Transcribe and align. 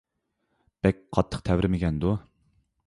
بەك 0.87 1.03
قاتتىق 1.19 1.45
تەۋرىمىگەندۇ؟ 1.51 2.19